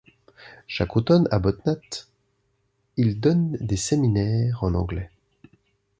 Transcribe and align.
Chaque 0.65 0.97
automne 0.97 1.27
à 1.29 1.37
Bodnath, 1.37 2.09
il 2.97 3.19
donne 3.19 3.51
des 3.59 3.77
séminaire 3.77 4.63
en 4.63 4.73
anglais. 4.73 5.11